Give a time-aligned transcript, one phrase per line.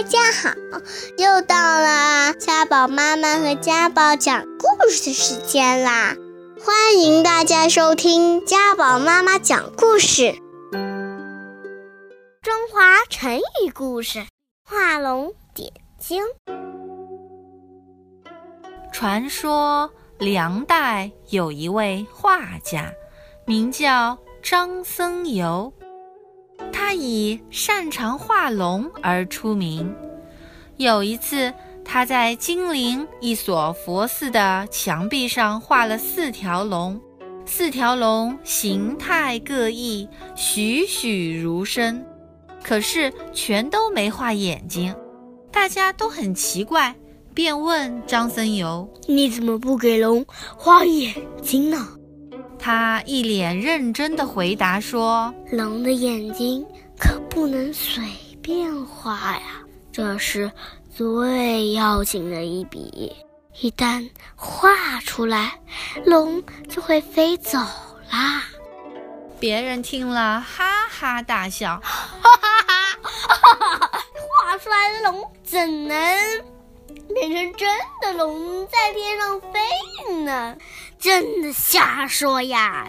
[0.00, 0.54] 大家好，
[1.18, 6.16] 又到了家宝妈妈和家宝讲故事的时间啦！
[6.64, 10.32] 欢迎大家收听家宝妈妈讲故事。
[12.40, 14.24] 中华成语故事：
[14.64, 16.22] 画龙点睛。
[18.90, 22.90] 传说梁代有一位画家，
[23.44, 25.70] 名叫张僧繇。
[26.90, 29.94] 他以擅长画龙而出名。
[30.76, 37.00] 有一次，他在金陵一所佛寺的墙壁上画了四条龙，
[37.46, 42.04] 四条龙形态各异，栩栩如生，
[42.60, 44.92] 可是全都没画眼睛。
[45.52, 46.96] 大家都很奇怪，
[47.32, 50.26] 便问张僧繇：“你怎么不给龙
[50.56, 51.86] 画眼睛呢？”
[52.62, 56.64] 他一脸认真地回答说：“龙的眼睛
[56.98, 58.02] 可不能随
[58.42, 60.52] 便画呀，这是
[60.94, 63.16] 最要紧的一笔。
[63.60, 65.58] 一旦画出来，
[66.04, 67.58] 龙就会飞走
[68.10, 68.44] 啦。”
[69.40, 72.62] 别人听了哈哈大笑：“哈哈
[73.02, 73.90] 哈，哈哈！
[74.44, 75.96] 画出来的龙怎能
[77.14, 77.68] 变成真
[78.02, 80.56] 的龙在天上飞呢？”
[81.00, 82.86] 真的瞎说呀！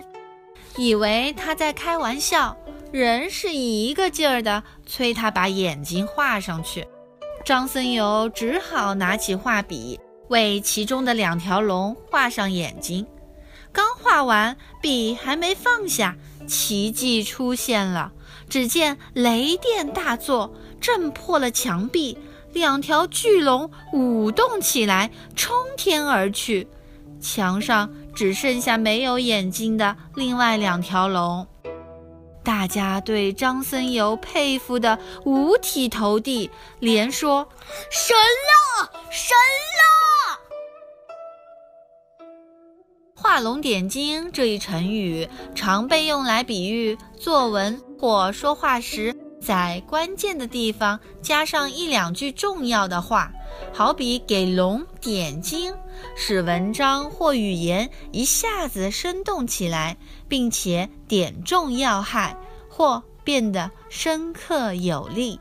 [0.75, 2.57] 以为他在开玩笑，
[2.91, 6.85] 人是一个劲儿的催他把眼睛画上去。
[7.45, 13.07] 张僧繇只好拿起画笔，为其中的两条龙画上眼睛。
[13.71, 18.11] 刚画完，笔还没放下，奇迹出现了。
[18.49, 22.17] 只见雷电大作，震破了墙壁，
[22.51, 26.67] 两条巨龙舞动起来，冲天而去。
[27.21, 31.47] 墙上只剩下没有眼睛的另外两条龙，
[32.43, 37.47] 大家对张僧繇佩服的五体投地，连说
[37.89, 39.35] ：“神了，神
[39.77, 39.81] 了！”
[43.15, 53.31] 画龙点睛这一成语，常被用来比喻作文或说话时，在关键的地方加上一两句重要的话。
[53.73, 55.73] 好比给龙点睛，
[56.15, 59.97] 使文章或语言一下子生动起来，
[60.27, 62.37] 并且点中要害，
[62.69, 65.39] 或变得深刻有力。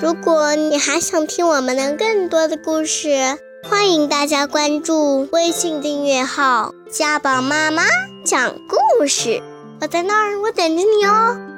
[0.00, 3.38] 如果你还想听我们的更多的故事，
[3.68, 7.82] 欢迎大家关注微信订阅号“家宝妈妈
[8.24, 9.42] 讲故事”。
[9.80, 11.57] 我在那儿，我等着你哦。